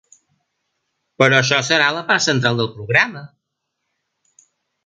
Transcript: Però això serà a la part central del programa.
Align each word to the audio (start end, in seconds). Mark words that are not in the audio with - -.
Però 1.23 1.37
això 1.41 1.59
serà 1.69 1.89
a 1.91 1.95
la 1.97 2.03
part 2.09 2.25
central 2.31 2.59
del 2.63 2.73
programa. 2.79 3.25